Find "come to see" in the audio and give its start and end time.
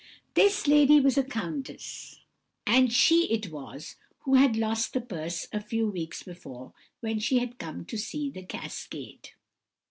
7.59-8.27